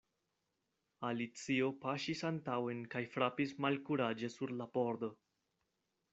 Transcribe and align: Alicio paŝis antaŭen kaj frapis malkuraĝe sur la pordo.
Alicio 1.09 1.67
paŝis 1.83 2.23
antaŭen 2.31 2.81
kaj 2.95 3.03
frapis 3.17 3.55
malkuraĝe 3.67 4.33
sur 4.39 4.57
la 4.63 4.69
pordo. 4.79 5.13